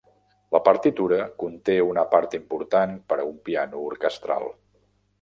La 0.53 0.61
partitura 0.67 1.19
conté 1.43 1.77
una 1.89 2.05
part 2.15 2.35
important 2.39 2.99
per 3.13 3.21
a 3.23 3.31
un 3.31 3.39
piano 3.51 3.87
orquestral. 3.95 4.53